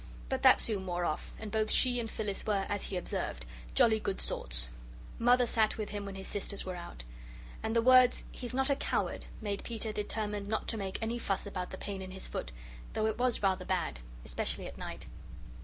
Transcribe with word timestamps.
But 0.29 0.41
that 0.41 0.59
soon 0.59 0.83
wore 0.87 1.05
off, 1.05 1.31
and 1.37 1.51
both 1.51 1.69
she 1.69 1.99
and 1.99 2.09
Phyllis 2.09 2.43
were, 2.47 2.65
as 2.69 2.85
he 2.85 2.97
observed, 2.97 3.45
jolly 3.75 3.99
good 3.99 4.19
sorts. 4.19 4.69
Mother 5.19 5.45
sat 5.45 5.77
with 5.77 5.91
him 5.91 6.05
when 6.07 6.15
his 6.15 6.27
sisters 6.27 6.65
were 6.65 6.75
out. 6.75 7.03
And 7.61 7.75
the 7.75 7.83
words, 7.83 8.23
"he's 8.31 8.51
not 8.51 8.71
a 8.71 8.75
coward," 8.75 9.27
made 9.41 9.63
Peter 9.63 9.91
determined 9.91 10.47
not 10.47 10.67
to 10.69 10.75
make 10.77 10.97
any 11.03 11.19
fuss 11.19 11.45
about 11.45 11.69
the 11.69 11.77
pain 11.77 12.01
in 12.01 12.09
his 12.09 12.25
foot, 12.25 12.51
though 12.93 13.05
it 13.05 13.19
was 13.19 13.43
rather 13.43 13.63
bad, 13.63 13.99
especially 14.25 14.65
at 14.65 14.75
night. 14.75 15.05